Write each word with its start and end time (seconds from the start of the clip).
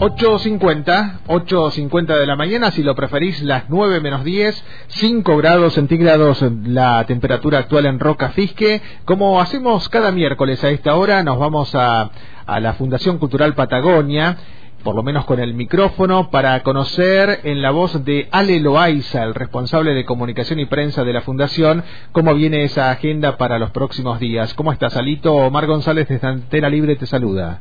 8.50, 0.00 1.18
8.50 1.26 2.18
de 2.18 2.26
la 2.26 2.34
mañana, 2.34 2.70
si 2.70 2.82
lo 2.82 2.94
preferís, 2.94 3.42
las 3.42 3.64
9 3.68 4.00
menos 4.00 4.24
10, 4.24 4.64
5 4.88 5.36
grados 5.36 5.74
centígrados 5.74 6.42
la 6.64 7.04
temperatura 7.04 7.58
actual 7.58 7.84
en 7.84 8.00
Roca 8.00 8.30
Fisque. 8.30 8.80
Como 9.04 9.42
hacemos 9.42 9.90
cada 9.90 10.10
miércoles 10.10 10.64
a 10.64 10.70
esta 10.70 10.94
hora, 10.94 11.22
nos 11.22 11.38
vamos 11.38 11.74
a, 11.74 12.12
a 12.46 12.60
la 12.60 12.72
Fundación 12.72 13.18
Cultural 13.18 13.52
Patagonia, 13.54 14.38
por 14.82 14.94
lo 14.94 15.02
menos 15.02 15.26
con 15.26 15.38
el 15.38 15.52
micrófono, 15.52 16.30
para 16.30 16.62
conocer 16.62 17.40
en 17.44 17.60
la 17.60 17.70
voz 17.70 18.02
de 18.02 18.26
Ale 18.32 18.58
Loaiza, 18.58 19.22
el 19.22 19.34
responsable 19.34 19.92
de 19.92 20.06
comunicación 20.06 20.60
y 20.60 20.64
prensa 20.64 21.04
de 21.04 21.12
la 21.12 21.20
Fundación, 21.20 21.84
cómo 22.12 22.34
viene 22.34 22.64
esa 22.64 22.90
agenda 22.90 23.36
para 23.36 23.58
los 23.58 23.70
próximos 23.72 24.18
días. 24.18 24.54
¿Cómo 24.54 24.72
estás, 24.72 24.96
Alito? 24.96 25.34
Omar 25.34 25.66
González 25.66 26.08
de 26.08 26.26
Antena 26.26 26.70
Libre 26.70 26.96
te 26.96 27.04
saluda. 27.04 27.60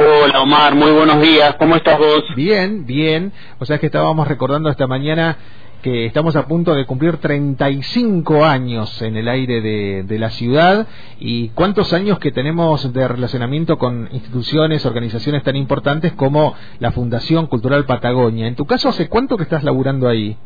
Hola 0.00 0.42
Omar, 0.42 0.76
muy 0.76 0.92
buenos 0.92 1.20
días, 1.20 1.56
¿cómo 1.58 1.74
estás 1.74 1.98
vos? 1.98 2.22
Bien, 2.36 2.86
bien. 2.86 3.32
O 3.58 3.64
sea, 3.64 3.78
que 3.78 3.86
estábamos 3.86 4.28
recordando 4.28 4.70
esta 4.70 4.86
mañana 4.86 5.36
que 5.82 6.06
estamos 6.06 6.36
a 6.36 6.46
punto 6.46 6.72
de 6.76 6.86
cumplir 6.86 7.16
35 7.16 8.44
años 8.44 9.02
en 9.02 9.16
el 9.16 9.26
aire 9.26 9.60
de, 9.60 10.04
de, 10.04 10.18
la 10.20 10.30
ciudad 10.30 10.86
y 11.18 11.48
cuántos 11.48 11.92
años 11.92 12.20
que 12.20 12.30
tenemos 12.30 12.92
de 12.92 13.08
relacionamiento 13.08 13.76
con 13.76 14.08
instituciones, 14.12 14.86
organizaciones 14.86 15.42
tan 15.42 15.56
importantes 15.56 16.12
como 16.12 16.54
la 16.78 16.92
Fundación 16.92 17.48
Cultural 17.48 17.84
Patagonia. 17.84 18.46
En 18.46 18.54
tu 18.54 18.66
caso, 18.66 18.90
¿hace 18.90 19.08
cuánto 19.08 19.36
que 19.36 19.42
estás 19.42 19.64
laburando 19.64 20.08
ahí? 20.08 20.36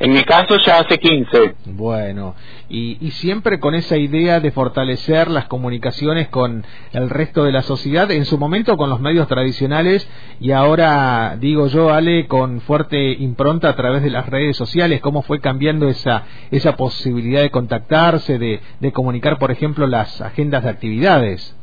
En 0.00 0.12
mi 0.12 0.24
caso 0.24 0.56
ya 0.64 0.80
hace 0.80 0.98
15. 0.98 1.54
Bueno, 1.66 2.34
y, 2.68 2.98
y, 3.00 3.10
siempre 3.12 3.60
con 3.60 3.74
esa 3.74 3.96
idea 3.96 4.40
de 4.40 4.50
fortalecer 4.50 5.30
las 5.30 5.46
comunicaciones 5.46 6.28
con 6.28 6.64
el 6.92 7.10
resto 7.10 7.44
de 7.44 7.52
la 7.52 7.62
sociedad, 7.62 8.10
en 8.10 8.24
su 8.24 8.38
momento 8.38 8.76
con 8.76 8.90
los 8.90 9.00
medios 9.00 9.28
tradicionales 9.28 10.08
y 10.40 10.50
ahora, 10.50 11.36
digo 11.38 11.68
yo, 11.68 11.92
Ale, 11.92 12.26
con 12.26 12.60
fuerte 12.62 13.12
impronta 13.12 13.68
a 13.68 13.76
través 13.76 14.02
de 14.02 14.10
las 14.10 14.26
redes 14.26 14.56
sociales, 14.56 15.00
cómo 15.00 15.22
fue 15.22 15.40
cambiando 15.40 15.88
esa, 15.88 16.24
esa 16.50 16.76
posibilidad 16.76 17.42
de 17.42 17.50
contactarse, 17.50 18.38
de, 18.38 18.60
de 18.80 18.92
comunicar, 18.92 19.38
por 19.38 19.52
ejemplo, 19.52 19.86
las 19.86 20.20
agendas 20.20 20.64
de 20.64 20.70
actividades. 20.70 21.56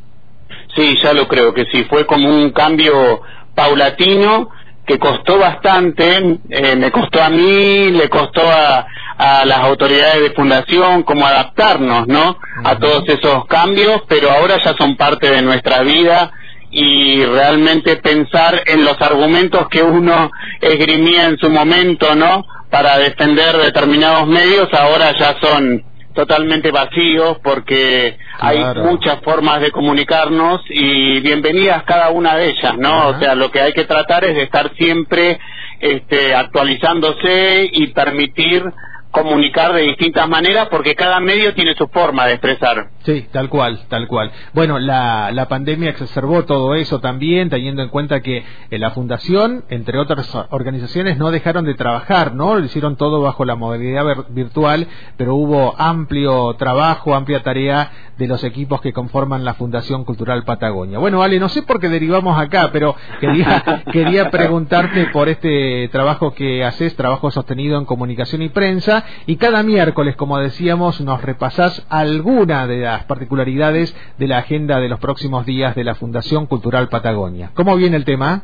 Sí, 0.75 0.95
ya 1.03 1.13
lo 1.13 1.27
creo 1.27 1.53
que 1.53 1.65
sí, 1.71 1.83
fue 1.85 2.05
como 2.05 2.29
un 2.29 2.51
cambio 2.51 3.21
paulatino 3.55 4.49
que 4.85 4.97
costó 4.99 5.37
bastante, 5.37 6.39
eh, 6.49 6.75
me 6.75 6.91
costó 6.91 7.21
a 7.21 7.29
mí, 7.29 7.91
le 7.91 8.09
costó 8.09 8.41
a, 8.41 8.87
a, 9.17 9.45
las 9.45 9.59
autoridades 9.59 10.21
de 10.21 10.31
fundación 10.31 11.03
como 11.03 11.25
adaptarnos, 11.25 12.07
¿no? 12.07 12.37
A 12.63 12.75
todos 12.77 13.07
esos 13.07 13.45
cambios, 13.45 14.01
pero 14.07 14.31
ahora 14.31 14.57
ya 14.63 14.73
son 14.77 14.97
parte 14.97 15.29
de 15.29 15.41
nuestra 15.41 15.81
vida 15.83 16.31
y 16.71 17.23
realmente 17.25 17.97
pensar 17.97 18.63
en 18.65 18.85
los 18.85 18.99
argumentos 19.01 19.67
que 19.69 19.83
uno 19.83 20.31
esgrimía 20.61 21.25
en 21.25 21.37
su 21.37 21.49
momento, 21.49 22.15
¿no? 22.15 22.45
Para 22.69 22.97
defender 22.97 23.57
determinados 23.57 24.27
medios, 24.27 24.69
ahora 24.73 25.13
ya 25.19 25.35
son 25.41 25.83
totalmente 26.13 26.71
vacíos 26.71 27.37
porque 27.43 28.17
claro. 28.39 28.81
hay 28.83 28.87
muchas 28.89 29.19
formas 29.21 29.61
de 29.61 29.71
comunicarnos 29.71 30.61
y 30.69 31.19
bienvenidas 31.19 31.83
cada 31.83 32.09
una 32.09 32.35
de 32.35 32.49
ellas, 32.49 32.77
¿no? 32.77 32.89
Ajá. 32.89 33.07
O 33.07 33.19
sea, 33.19 33.35
lo 33.35 33.51
que 33.51 33.61
hay 33.61 33.73
que 33.73 33.85
tratar 33.85 34.23
es 34.23 34.35
de 34.35 34.43
estar 34.43 34.71
siempre 34.75 35.39
este, 35.79 36.35
actualizándose 36.35 37.69
y 37.71 37.87
permitir 37.87 38.63
comunicar 39.11 39.73
de 39.73 39.81
distintas 39.83 40.27
maneras 40.27 40.67
porque 40.69 40.95
cada 40.95 41.19
medio 41.19 41.53
tiene 41.53 41.75
su 41.75 41.87
forma 41.87 42.25
de 42.25 42.33
expresar. 42.33 42.89
Sí, 43.03 43.27
tal 43.31 43.49
cual, 43.49 43.79
tal 43.89 44.07
cual. 44.07 44.31
Bueno, 44.53 44.79
la, 44.79 45.31
la 45.31 45.47
pandemia 45.47 45.89
exacerbó 45.89 46.45
todo 46.45 46.75
eso 46.75 46.99
también, 46.99 47.49
teniendo 47.49 47.81
en 47.83 47.89
cuenta 47.89 48.21
que 48.21 48.43
en 48.69 48.81
la 48.81 48.91
Fundación, 48.91 49.65
entre 49.69 49.99
otras 49.99 50.33
organizaciones, 50.49 51.17
no 51.17 51.31
dejaron 51.31 51.65
de 51.65 51.73
trabajar, 51.73 52.33
¿no? 52.33 52.55
Lo 52.55 52.65
hicieron 52.65 52.95
todo 52.95 53.21
bajo 53.21 53.45
la 53.45 53.55
modalidad 53.55 54.05
virtual, 54.29 54.87
pero 55.17 55.35
hubo 55.35 55.75
amplio 55.77 56.53
trabajo, 56.55 57.15
amplia 57.15 57.43
tarea 57.43 57.91
de 58.17 58.27
los 58.27 58.43
equipos 58.43 58.81
que 58.81 58.93
conforman 58.93 59.45
la 59.45 59.55
Fundación 59.55 60.03
Cultural 60.03 60.43
Patagonia. 60.43 60.99
Bueno, 60.99 61.23
Ale, 61.23 61.39
no 61.39 61.49
sé 61.49 61.63
por 61.63 61.79
qué 61.79 61.89
derivamos 61.89 62.39
acá, 62.39 62.69
pero 62.71 62.95
quería, 63.19 63.83
quería 63.91 64.29
preguntarte 64.29 65.07
por 65.07 65.29
este 65.29 65.87
trabajo 65.89 66.33
que 66.33 66.63
haces, 66.63 66.95
trabajo 66.95 67.31
sostenido 67.31 67.77
en 67.77 67.85
comunicación 67.85 68.41
y 68.41 68.49
prensa, 68.49 69.03
y 69.25 69.37
cada 69.37 69.63
miércoles, 69.63 70.15
como 70.15 70.39
decíamos, 70.39 71.01
nos 71.01 71.21
repasás 71.21 71.85
alguna 71.89 72.67
de 72.67 72.81
las 72.81 73.03
particularidades 73.05 73.95
de 74.17 74.27
la 74.27 74.39
agenda 74.39 74.79
de 74.79 74.89
los 74.89 74.99
próximos 74.99 75.45
días 75.45 75.75
de 75.75 75.83
la 75.83 75.95
Fundación 75.95 76.45
Cultural 76.45 76.89
Patagonia. 76.89 77.51
¿Cómo 77.53 77.75
viene 77.75 77.97
el 77.97 78.05
tema? 78.05 78.43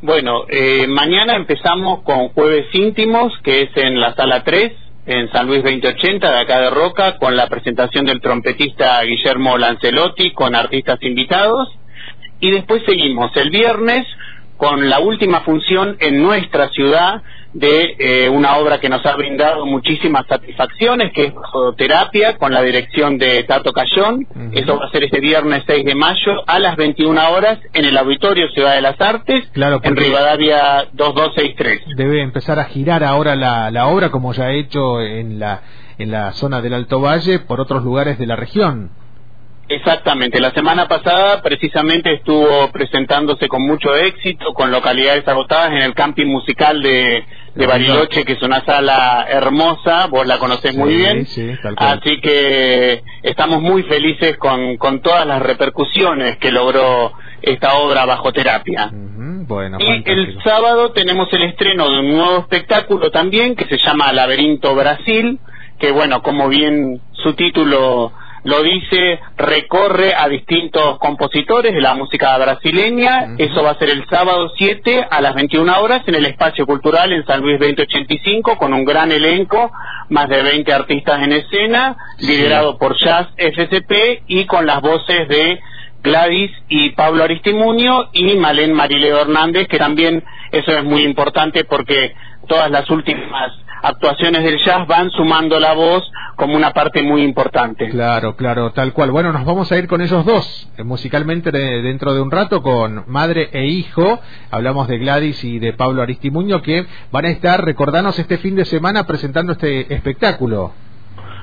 Bueno, 0.00 0.44
eh, 0.48 0.86
mañana 0.86 1.34
empezamos 1.34 2.02
con 2.02 2.28
Jueves 2.28 2.66
Íntimos, 2.72 3.32
que 3.42 3.62
es 3.62 3.70
en 3.74 4.00
la 4.00 4.14
sala 4.14 4.44
3, 4.44 4.72
en 5.08 5.32
San 5.32 5.46
Luis 5.46 5.62
2080, 5.62 6.30
de 6.30 6.38
acá 6.38 6.60
de 6.60 6.68
Roca, 6.68 7.16
con 7.16 7.34
la 7.34 7.46
presentación 7.46 8.04
del 8.04 8.20
trompetista 8.20 9.02
Guillermo 9.02 9.56
Lancelotti, 9.56 10.32
con 10.32 10.54
artistas 10.54 10.98
invitados. 11.00 11.70
Y 12.40 12.50
después 12.50 12.82
seguimos 12.84 13.34
el 13.38 13.48
viernes 13.48 14.06
con 14.58 14.90
la 14.90 14.98
última 15.00 15.40
función 15.40 15.96
en 16.00 16.22
nuestra 16.22 16.68
ciudad 16.68 17.22
de 17.52 17.96
eh, 17.98 18.28
una 18.28 18.56
obra 18.58 18.78
que 18.78 18.88
nos 18.88 19.04
ha 19.06 19.16
brindado 19.16 19.64
muchísimas 19.64 20.26
satisfacciones, 20.26 21.12
que 21.12 21.24
es 21.24 21.32
Terapia, 21.76 22.36
con 22.36 22.52
la 22.52 22.62
dirección 22.62 23.18
de 23.18 23.42
Tato 23.44 23.72
Cayón. 23.72 24.26
Uh 24.34 24.38
-huh. 24.38 24.50
Eso 24.62 24.78
va 24.78 24.86
a 24.86 24.90
ser 24.90 25.04
este 25.04 25.20
viernes 25.20 25.62
6 25.66 25.84
de 25.84 25.94
mayo 25.94 26.42
a 26.46 26.58
las 26.58 26.76
21 26.76 27.30
horas 27.30 27.58
en 27.72 27.84
el 27.84 27.96
Auditorio 27.96 28.48
Ciudad 28.50 28.74
de 28.74 28.82
las 28.82 29.00
Artes, 29.00 29.48
claro, 29.52 29.80
en 29.82 29.96
Rivadavia 29.96 30.88
2263. 30.92 31.96
Debe 31.96 32.22
empezar 32.22 32.58
a 32.58 32.64
girar 32.64 33.02
ahora 33.02 33.34
la, 33.34 33.70
la 33.70 33.86
obra, 33.86 34.10
como 34.10 34.32
ya 34.32 34.44
ha 34.44 34.52
hecho 34.52 35.00
en 35.00 35.38
la, 35.38 35.62
en 35.98 36.10
la 36.10 36.32
zona 36.32 36.60
del 36.60 36.74
Alto 36.74 37.00
Valle, 37.00 37.38
por 37.40 37.60
otros 37.60 37.82
lugares 37.82 38.18
de 38.18 38.26
la 38.26 38.36
región. 38.36 38.90
Exactamente, 39.70 40.40
la 40.40 40.50
semana 40.52 40.88
pasada 40.88 41.42
precisamente 41.42 42.14
estuvo 42.14 42.70
presentándose 42.72 43.48
con 43.48 43.66
mucho 43.66 43.94
éxito, 43.94 44.54
con 44.54 44.70
localidades 44.70 45.28
agotadas 45.28 45.72
en 45.72 45.82
el 45.82 45.92
camping 45.92 46.24
musical 46.24 46.80
de, 46.80 47.22
de 47.58 47.66
Bariloche, 47.66 48.24
que 48.24 48.34
es 48.34 48.42
una 48.42 48.64
sala 48.64 49.26
hermosa, 49.28 50.06
vos 50.06 50.24
la 50.24 50.38
conocés 50.38 50.70
sí, 50.70 50.78
muy 50.78 50.94
bien, 50.96 51.26
sí, 51.26 51.50
así 51.76 52.20
que 52.20 53.02
estamos 53.24 53.60
muy 53.60 53.82
felices 53.82 54.36
con, 54.36 54.76
con 54.76 55.00
todas 55.00 55.26
las 55.26 55.42
repercusiones 55.42 56.36
que 56.38 56.52
logró 56.52 57.12
esta 57.42 57.74
obra 57.78 58.04
bajo 58.04 58.32
terapia. 58.32 58.90
Uh 58.92 58.96
-huh. 58.96 59.46
bueno, 59.48 59.78
y 59.80 59.86
fantástico. 59.86 60.10
el 60.12 60.42
sábado 60.44 60.92
tenemos 60.92 61.26
el 61.32 61.42
estreno 61.42 61.90
de 61.90 61.98
un 61.98 62.16
nuevo 62.16 62.38
espectáculo 62.38 63.10
también 63.10 63.56
que 63.56 63.64
se 63.64 63.78
llama 63.78 64.12
Laberinto 64.12 64.76
Brasil, 64.76 65.40
que 65.80 65.90
bueno, 65.90 66.22
como 66.22 66.48
bien 66.48 67.00
su 67.10 67.34
título 67.34 68.12
lo 68.48 68.62
dice, 68.62 69.20
recorre 69.36 70.14
a 70.14 70.26
distintos 70.26 70.98
compositores 70.98 71.74
de 71.74 71.82
la 71.82 71.94
música 71.94 72.36
brasileña. 72.38 73.24
Uh 73.24 73.28
-huh. 73.28 73.50
Eso 73.50 73.62
va 73.62 73.72
a 73.72 73.78
ser 73.78 73.90
el 73.90 74.08
sábado 74.08 74.50
7 74.56 75.06
a 75.10 75.20
las 75.20 75.34
21 75.34 75.80
horas 75.82 76.00
en 76.06 76.14
el 76.14 76.24
Espacio 76.24 76.64
Cultural 76.64 77.12
en 77.12 77.26
San 77.26 77.42
Luis 77.42 77.58
2085 77.58 78.56
con 78.56 78.72
un 78.72 78.86
gran 78.86 79.12
elenco, 79.12 79.70
más 80.08 80.28
de 80.30 80.42
20 80.42 80.72
artistas 80.72 81.22
en 81.22 81.32
escena, 81.32 81.96
sí. 82.16 82.26
liderado 82.26 82.78
por 82.78 82.96
Jazz 82.96 83.28
FCP 83.36 84.22
y 84.28 84.46
con 84.46 84.64
las 84.64 84.80
voces 84.80 85.28
de 85.28 85.60
Gladys 86.02 86.50
y 86.70 86.90
Pablo 86.90 87.24
Aristimuño 87.24 88.08
y 88.14 88.34
Malén 88.36 88.72
Marileo 88.72 89.20
Hernández, 89.20 89.68
que 89.68 89.78
también 89.78 90.24
eso 90.52 90.70
es 90.72 90.84
muy 90.84 91.02
importante 91.02 91.64
porque 91.64 92.14
todas 92.46 92.70
las 92.70 92.88
últimas 92.88 93.52
actuaciones 93.82 94.42
del 94.42 94.58
jazz 94.58 94.86
van 94.86 95.10
sumando 95.10 95.58
la 95.58 95.74
voz 95.74 96.02
como 96.36 96.56
una 96.56 96.72
parte 96.72 97.02
muy 97.02 97.22
importante. 97.22 97.88
Claro, 97.88 98.36
claro, 98.36 98.72
tal 98.72 98.92
cual. 98.92 99.10
Bueno, 99.10 99.32
nos 99.32 99.44
vamos 99.44 99.70
a 99.72 99.76
ir 99.76 99.88
con 99.88 100.00
ellos 100.00 100.24
dos, 100.24 100.68
eh, 100.76 100.84
musicalmente 100.84 101.50
de, 101.50 101.82
dentro 101.82 102.14
de 102.14 102.20
un 102.20 102.30
rato, 102.30 102.62
con 102.62 103.04
Madre 103.08 103.50
e 103.52 103.66
Hijo. 103.66 104.20
Hablamos 104.50 104.86
de 104.88 104.98
Gladys 104.98 105.42
y 105.44 105.58
de 105.58 105.72
Pablo 105.72 106.02
Aristimuño, 106.02 106.62
que 106.62 106.86
van 107.10 107.24
a 107.24 107.30
estar, 107.30 107.64
recordanos, 107.64 108.18
este 108.18 108.38
fin 108.38 108.54
de 108.54 108.64
semana 108.64 109.04
presentando 109.04 109.52
este 109.52 109.92
espectáculo. 109.92 110.72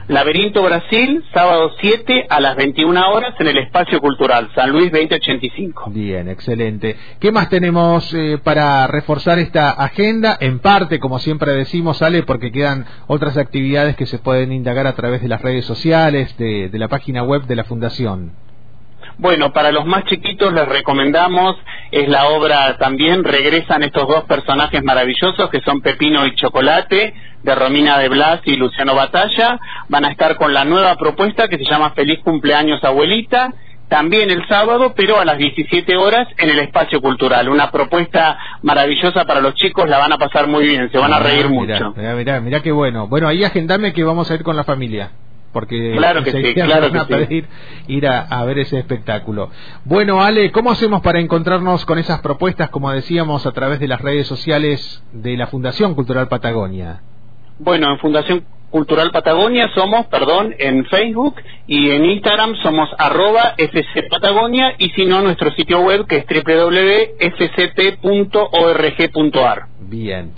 Laberinto 0.08 0.62
Brasil, 0.62 1.26
sábado 1.34 1.72
7 1.80 2.28
a 2.30 2.40
las 2.40 2.56
21 2.56 3.10
horas 3.10 3.34
en 3.40 3.48
el 3.48 3.58
Espacio 3.58 4.00
Cultural, 4.00 4.52
San 4.54 4.70
Luis 4.70 4.92
2085. 4.92 5.90
Bien, 5.90 6.30
excelente. 6.30 6.96
¿Qué 7.20 7.32
más 7.32 7.50
tenemos 7.50 8.14
eh, 8.14 8.38
para 8.44 8.86
reforzar 8.86 9.40
esta 9.40 9.72
agenda? 9.72 10.38
En 10.40 10.60
parte, 10.60 11.00
como 11.00 11.18
siempre 11.18 11.54
decimos, 11.54 11.98
sale 11.98 12.22
porque 12.22 12.52
quedan 12.52 12.86
otras 13.08 13.36
actividades 13.36 13.96
que 13.96 14.06
se 14.06 14.20
pueden 14.20 14.52
indagar 14.52 14.86
a 14.86 14.94
través 14.94 15.24
de 15.24 15.28
las 15.28 15.42
redes 15.42 15.66
sociales, 15.66 16.38
de, 16.38 16.70
de 16.70 16.78
la 16.78 16.88
página 16.88 17.24
web 17.24 17.48
de 17.48 17.56
la 17.56 17.64
Fundación. 17.64 18.34
Bueno, 19.18 19.54
para 19.54 19.72
los 19.72 19.86
más 19.86 20.04
chiquitos 20.06 20.54
les 20.54 20.68
recomendamos, 20.68 21.56
es 21.92 22.08
la 22.08 22.28
obra 22.30 22.78
también, 22.78 23.24
regresan 23.24 23.84
estos 23.84 24.08
dos 24.08 24.24
personajes 24.26 24.84
maravillosos 24.84 25.50
que 25.50 25.62
son 25.62 25.82
Pepino 25.82 26.26
y 26.26 26.36
Chocolate, 26.36 27.14
de 27.44 27.56
Romina 27.56 28.00
de 28.00 28.10
Blas 28.10 28.42
y 28.46 28.56
Luciano 28.56 28.96
Batalla, 28.96 29.60
van 29.88 30.06
a 30.06 30.12
estar 30.12 30.36
con 30.36 30.54
la 30.54 30.66
nueva 30.66 30.96
propuesta 30.96 31.48
que 31.48 31.58
se 31.58 31.66
llama 31.66 31.92
Feliz 31.92 32.20
cumpleaños 32.24 32.84
abuelita, 32.84 33.54
también 33.88 34.32
el 34.32 34.48
sábado, 34.48 34.94
pero 34.96 35.20
a 35.20 35.26
las 35.26 35.38
17 35.38 35.96
horas 35.96 36.28
en 36.38 36.50
el 36.50 36.58
espacio 36.58 37.02
cultural. 37.02 37.50
Una 37.50 37.70
propuesta 37.70 38.38
maravillosa 38.64 39.26
para 39.26 39.42
los 39.42 39.54
chicos, 39.54 39.88
la 39.88 40.00
van 40.00 40.12
a 40.12 40.18
pasar 40.18 40.48
muy 40.48 40.66
bien, 40.66 40.90
se 40.92 40.98
van 40.98 41.14
a 41.14 41.18
ah, 41.18 41.20
reír 41.20 41.50
mucho. 41.50 41.94
Mirá, 41.96 42.16
mirá, 42.16 42.42
mirá 42.42 42.62
qué 42.62 42.72
bueno. 42.72 43.08
Bueno, 43.08 43.28
ahí 43.28 43.44
agendame 43.44 43.94
que 43.94 44.04
vamos 44.04 44.32
a 44.32 44.34
ir 44.34 44.42
con 44.42 44.56
la 44.56 44.64
familia 44.64 45.12
porque 45.56 45.94
claro 45.96 46.22
que 46.22 46.34
sí, 46.34 46.54
claro 46.54 46.92
que 46.92 46.98
a 46.98 47.08
pedir 47.08 47.48
ir 47.88 48.06
a, 48.08 48.44
ver 48.44 48.60
ese 48.60 48.78
espectáculo. 48.78 49.50
Bueno, 49.86 50.22
Ale, 50.22 50.52
¿cómo 50.52 50.70
hacemos 50.70 51.02
para 51.02 51.22
encontrarnos 51.22 51.86
con 51.86 51.98
esas 51.98 52.20
propuestas, 52.20 52.70
como 52.72 52.92
decíamos, 52.92 53.46
a 53.46 53.54
través 53.54 53.80
de 53.80 53.88
las 53.88 54.02
redes 54.02 54.28
sociales 54.28 55.02
de 55.14 55.38
la 55.38 55.48
Fundación 55.48 55.96
Cultural 55.96 56.28
Patagonia? 56.28 57.04
Bueno, 57.58 57.90
en 57.90 58.00
Fundación 58.00 58.44
Cultural 58.70 59.12
Patagonia 59.12 59.70
somos, 59.74 60.08
perdón, 60.08 60.54
en 60.60 60.84
Facebook 60.88 61.36
y 61.68 61.92
en 61.92 62.04
Instagram 62.04 62.56
somos 62.62 62.90
arroba 62.98 63.54
FC 63.58 64.10
Patagonia 64.10 64.76
y 64.78 64.90
si 64.90 65.06
no, 65.06 65.22
nuestro 65.22 65.52
sitio 65.52 65.80
web 65.80 66.06
que 66.06 66.18
es 66.18 66.26
www.fct.org.ar. 66.26 67.28
Bien. 69.80 70.34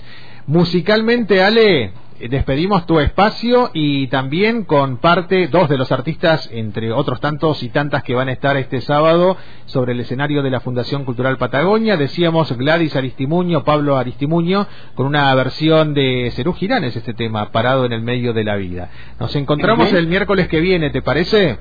Musicalmente, 0.46 1.42
Ale, 1.42 1.90
despedimos 2.28 2.86
tu 2.86 2.98
espacio 3.00 3.70
y 3.72 4.08
también 4.08 4.64
con 4.64 4.98
parte 4.98 5.48
dos 5.48 5.68
de 5.68 5.78
los 5.78 5.92
artistas, 5.92 6.48
entre 6.52 6.92
otros 6.92 7.20
tantos 7.20 7.62
y 7.62 7.68
tantas 7.68 8.02
que 8.02 8.14
van 8.14 8.28
a 8.28 8.32
estar 8.32 8.56
este 8.56 8.80
sábado 8.80 9.36
sobre 9.66 9.92
el 9.92 10.00
escenario 10.00 10.42
de 10.42 10.50
la 10.50 10.60
Fundación 10.60 11.04
Cultural 11.04 11.38
Patagonia. 11.38 11.96
Decíamos 11.96 12.56
Gladys 12.56 12.96
Aristimuño, 12.96 13.64
Pablo 13.64 13.96
Aristimuño, 13.96 14.66
con 14.94 15.06
una 15.06 15.34
versión 15.34 15.94
de 15.94 16.32
Cerú 16.34 16.52
Giranes, 16.54 16.96
este 16.96 17.14
tema, 17.14 17.50
parado 17.52 17.84
en 17.84 17.92
el 17.92 18.02
medio 18.02 18.32
de 18.32 18.44
la 18.44 18.56
vida. 18.56 18.90
Nos 19.20 19.34
encontramos 19.36 19.92
el 19.92 20.06
miércoles 20.06 20.48
que 20.48 20.60
viene, 20.60 20.90
¿te 20.90 21.02
parece? 21.02 21.58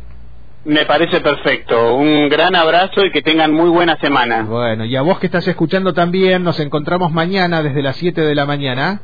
Me 0.65 0.85
parece 0.85 1.21
perfecto. 1.21 1.95
Un 1.95 2.27
gran 2.27 2.53
abrazo 2.53 3.05
y 3.05 3.11
que 3.11 3.21
tengan 3.21 3.53
muy 3.53 3.69
buena 3.69 3.97
semana. 4.01 4.43
Bueno, 4.43 4.83
y 4.83 4.95
a 4.97 5.01
vos 5.01 5.17
que 5.19 5.27
estás 5.27 5.47
escuchando 5.47 5.93
también, 5.93 6.43
nos 6.43 6.59
encontramos 6.59 7.13
mañana 7.13 7.63
desde 7.63 7.81
las 7.81 7.95
7 7.95 8.19
de 8.21 8.35
la 8.35 8.45
mañana. 8.45 9.01